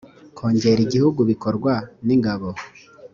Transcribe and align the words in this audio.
kongere 0.37 0.79
igihugu 0.83 1.19
bikorwa 1.29 1.73
ningabo 2.05 2.49